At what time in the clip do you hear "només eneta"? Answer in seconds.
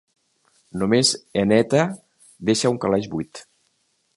0.83-1.83